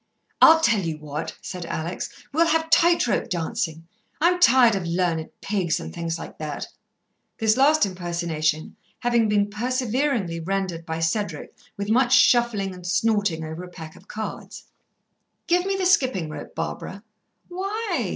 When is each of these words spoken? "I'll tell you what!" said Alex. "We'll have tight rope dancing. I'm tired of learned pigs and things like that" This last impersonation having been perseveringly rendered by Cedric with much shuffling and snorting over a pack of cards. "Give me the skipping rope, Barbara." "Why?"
"I'll 0.41 0.61
tell 0.61 0.79
you 0.81 0.97
what!" 0.97 1.37
said 1.43 1.63
Alex. 1.67 2.09
"We'll 2.33 2.47
have 2.47 2.71
tight 2.71 3.05
rope 3.05 3.29
dancing. 3.29 3.87
I'm 4.19 4.39
tired 4.39 4.73
of 4.73 4.87
learned 4.87 5.29
pigs 5.41 5.79
and 5.79 5.93
things 5.93 6.17
like 6.17 6.39
that" 6.39 6.65
This 7.39 7.55
last 7.55 7.85
impersonation 7.85 8.77
having 9.01 9.29
been 9.29 9.51
perseveringly 9.51 10.39
rendered 10.39 10.87
by 10.87 11.01
Cedric 11.01 11.53
with 11.77 11.91
much 11.91 12.13
shuffling 12.15 12.73
and 12.73 12.83
snorting 12.87 13.43
over 13.43 13.63
a 13.63 13.67
pack 13.69 13.95
of 13.95 14.07
cards. 14.07 14.63
"Give 15.45 15.67
me 15.67 15.75
the 15.75 15.85
skipping 15.85 16.29
rope, 16.29 16.55
Barbara." 16.55 17.03
"Why?" 17.47 18.09